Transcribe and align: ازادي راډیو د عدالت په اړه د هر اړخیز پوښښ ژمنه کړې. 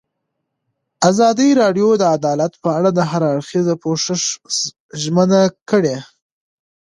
ازادي 1.09 1.49
راډیو 1.61 1.89
د 1.97 2.03
عدالت 2.15 2.53
په 2.63 2.69
اړه 2.77 2.89
د 2.93 2.99
هر 3.11 3.21
اړخیز 3.33 3.67
پوښښ 3.83 4.05
ژمنه 5.01 5.41
کړې. 5.69 5.97